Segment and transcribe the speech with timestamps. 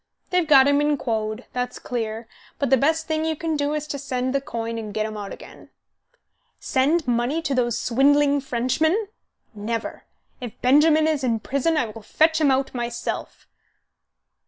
[0.31, 2.27] They've got him in quod, that's clear,
[2.59, 5.15] and the best thing you can do is to send the coin and get him
[5.15, 5.69] out again."
[6.59, 9.09] "Send money to those swindling Frenchmen?
[9.53, 10.05] Never!
[10.39, 13.45] If Benjamin is in prison I will fetch him out myself."